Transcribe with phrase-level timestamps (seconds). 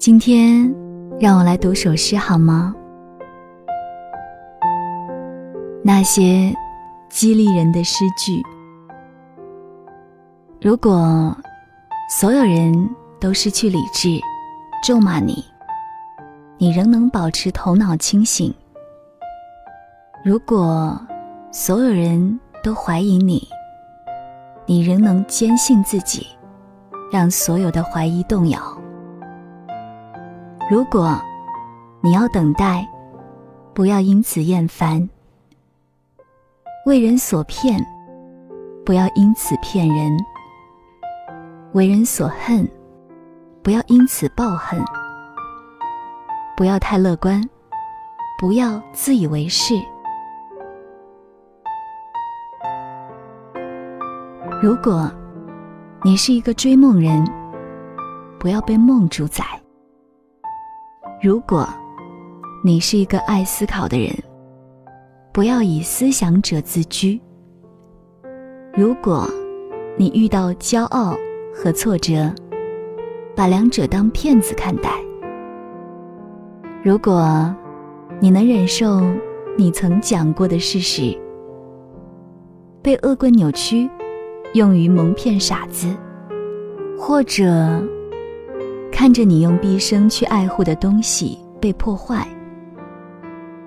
[0.00, 0.74] 今天，
[1.20, 2.74] 让我来读首诗好吗？
[5.84, 6.54] 那些
[7.10, 8.42] 激励人的诗句。
[10.58, 11.36] 如果
[12.18, 12.72] 所有人
[13.20, 14.08] 都失去理智，
[14.82, 15.44] 咒骂你，
[16.56, 18.50] 你仍能保持头脑清醒；
[20.24, 20.98] 如果
[21.52, 23.46] 所有人都怀疑你，
[24.64, 26.26] 你仍能坚信自己，
[27.12, 28.79] 让所有的怀疑动摇。
[30.70, 31.20] 如果
[32.00, 32.88] 你要等待，
[33.74, 35.04] 不要因此厌烦；
[36.86, 37.84] 为人所骗，
[38.86, 40.16] 不要因此骗人；
[41.72, 42.70] 为人所恨，
[43.64, 44.80] 不要因此报恨；
[46.56, 47.42] 不要太乐观，
[48.38, 49.74] 不要自以为是。
[54.62, 55.10] 如果
[56.04, 57.24] 你是一个追梦人，
[58.38, 59.44] 不要被梦主宰。
[61.22, 61.68] 如果
[62.64, 64.10] 你是一个爱思考的人，
[65.34, 67.20] 不要以思想者自居。
[68.72, 69.28] 如果
[69.98, 71.14] 你遇到骄傲
[71.54, 72.34] 和挫折，
[73.36, 74.92] 把两者当骗子看待。
[76.82, 77.54] 如果
[78.18, 79.02] 你能忍受
[79.58, 81.14] 你曾讲过的事实，
[82.80, 83.90] 被恶棍扭曲，
[84.54, 85.94] 用于蒙骗傻子，
[86.98, 87.78] 或者。
[89.00, 92.28] 看着你用毕生去爱护的东西被破坏，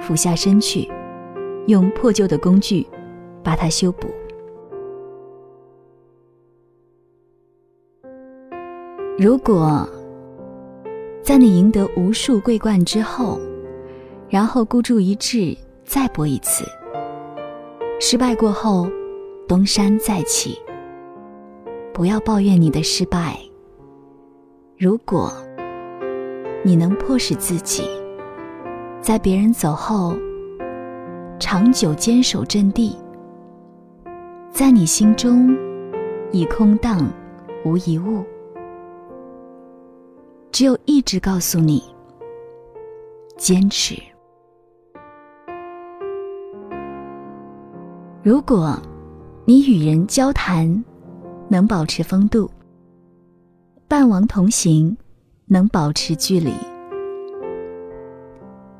[0.00, 0.90] 俯下身去，
[1.66, 2.86] 用破旧的工具
[3.44, 4.08] 把它修补。
[9.18, 9.86] 如果
[11.22, 13.38] 在你赢得无数桂冠之后，
[14.30, 15.54] 然后孤注一掷
[15.84, 16.64] 再搏一次，
[18.00, 18.90] 失败过后
[19.46, 20.58] 东山再起，
[21.92, 23.38] 不要抱怨你的失败。
[24.80, 25.32] 如果
[26.64, 27.82] 你能迫使自己
[29.00, 30.16] 在别人走后
[31.40, 32.96] 长久坚守阵地，
[34.52, 35.52] 在你心中
[36.30, 37.10] 已空荡
[37.64, 38.24] 无一物，
[40.52, 41.82] 只有一直告诉你
[43.36, 44.00] 坚持。
[48.22, 48.80] 如果
[49.44, 50.84] 你与人交谈
[51.48, 52.48] 能保持风度。
[53.88, 54.94] 伴王同行，
[55.46, 56.52] 能保持距离。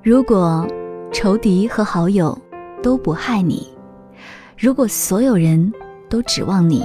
[0.02, 0.68] 如果
[1.10, 2.38] 仇敌和好友
[2.82, 3.66] 都不害你，
[4.58, 5.72] 如果所有人
[6.10, 6.84] 都指望你，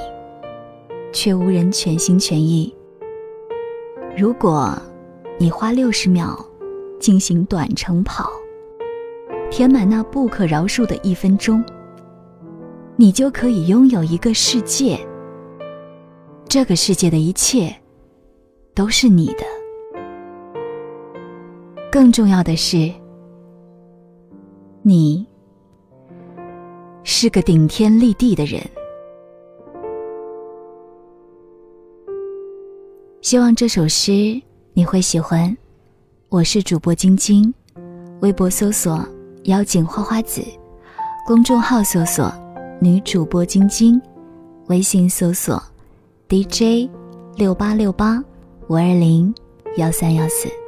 [1.11, 2.73] 却无人全心全意，
[4.15, 4.73] 如果
[5.37, 6.33] 你花六十秒
[7.01, 8.29] 进行短程跑，
[9.51, 11.61] 填满那不可饶恕的一分钟，
[12.95, 14.97] 你就可以拥有一个世界。
[16.47, 17.82] 这个世界的一切。
[18.75, 19.43] 都是你的。
[21.91, 22.91] 更重要的是，
[24.81, 25.25] 你
[27.03, 28.59] 是个顶天立地的人。
[33.21, 34.41] 希望这首诗
[34.73, 35.55] 你会喜欢。
[36.29, 37.53] 我是主播晶晶，
[38.21, 39.07] 微博搜索
[39.45, 40.41] “妖精花花子”，
[41.27, 42.33] 公众号搜索
[42.81, 44.01] “女主播晶晶”，
[44.67, 45.61] 微信搜索
[46.27, 46.89] “DJ
[47.37, 48.23] 六八六八”。
[48.73, 49.31] 五二零
[49.77, 50.62] 幺三幺四。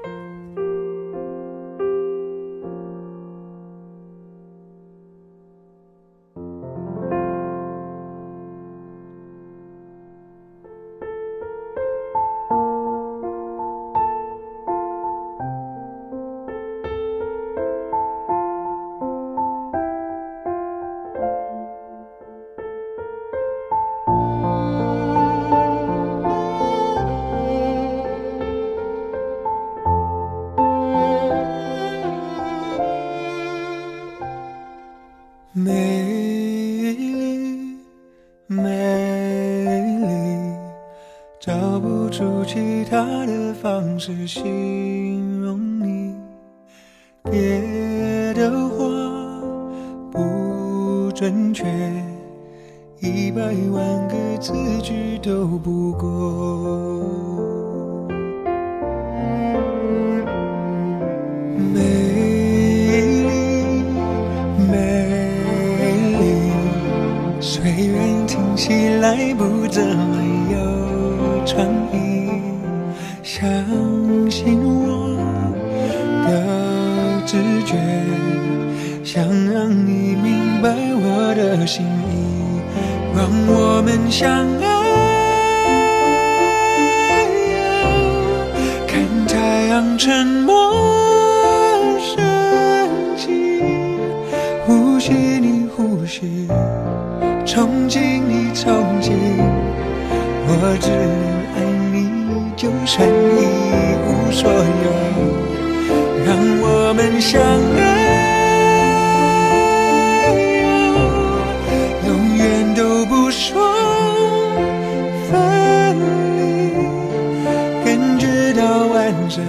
[42.87, 46.13] 他的方式形容你，
[47.23, 48.85] 别的话
[50.11, 51.65] 不准确，
[53.01, 53.41] 一百
[53.71, 54.53] 万个字
[54.83, 56.05] 句都不够。
[61.57, 61.81] 美
[63.23, 63.83] 丽，
[64.69, 64.73] 美
[66.19, 66.23] 丽，
[67.41, 70.55] 虽然听起来不怎么有
[71.45, 72.24] 创意，
[73.25, 73.43] 相。
[74.29, 75.17] 信我
[76.27, 76.29] 的
[77.25, 77.75] 直觉，
[79.03, 82.61] 想让你明白我的心意，
[83.15, 84.29] 让我们相
[84.61, 84.63] 爱。
[88.85, 89.97] 看太阳。
[89.97, 90.53] 沉默
[91.99, 92.23] 升
[93.17, 93.31] 起，
[94.67, 96.47] 呼吸你呼吸，
[97.43, 99.13] 憧憬你憧憬，
[100.47, 101.34] 我只能，
[102.55, 104.55] 就算一无所有，
[106.25, 107.83] 让我们相爱。
[112.07, 113.61] 永远都不说
[115.29, 115.33] 分
[116.37, 116.39] 离，
[117.83, 117.85] 感
[118.17, 119.43] 觉到完整。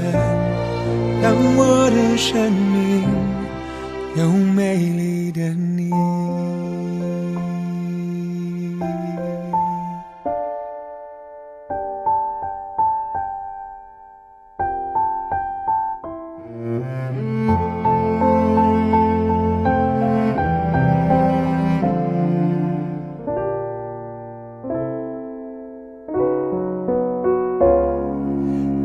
[1.22, 2.75] 让我的生命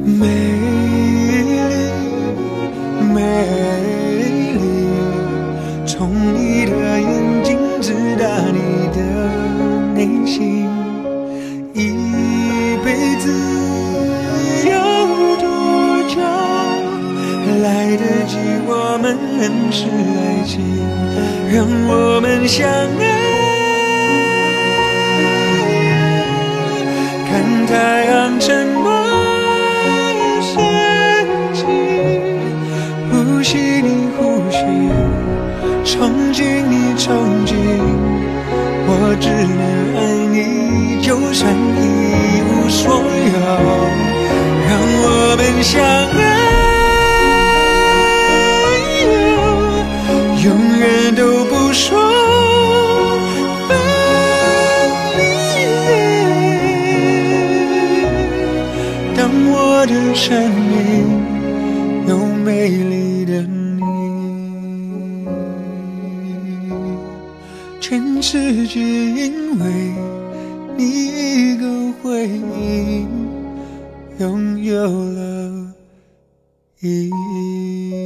[0.03, 0.27] 美
[1.43, 1.51] 丽，
[3.13, 3.19] 美
[4.53, 4.59] 丽，
[5.85, 8.59] 从你的眼睛直达你
[8.95, 8.97] 的
[9.93, 10.67] 内心，
[11.73, 11.77] 一
[12.83, 13.23] 辈子
[14.65, 14.71] 有
[15.37, 15.43] 多
[16.09, 16.19] 久，
[17.61, 17.65] 来
[17.97, 18.37] 得及
[18.67, 20.59] 我们认识爱情，
[21.53, 21.55] 让
[21.87, 23.01] 我们相爱。
[27.29, 27.31] 看
[27.67, 28.80] 太阳沉
[36.01, 37.55] 憧憬你曾经，
[38.87, 38.89] 我
[39.21, 39.61] 只能
[39.95, 39.99] 爱
[40.33, 41.79] 你，就算一
[42.41, 43.37] 无所有，
[44.65, 44.71] 让
[45.03, 45.05] 我
[45.37, 45.77] 们相
[46.17, 46.19] 爱，
[50.43, 50.49] 永
[50.79, 51.85] 远都不说
[53.67, 53.69] 分
[55.19, 55.21] 离。
[59.15, 59.19] 当
[59.51, 60.73] 我的生命
[62.07, 63.43] 有美丽的
[67.91, 69.65] 全世界因为
[70.77, 73.05] 你一个回应，
[74.17, 75.73] 拥有了
[76.79, 78.00] 意义。